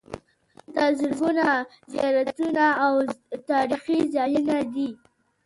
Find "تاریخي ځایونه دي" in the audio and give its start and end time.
3.49-4.89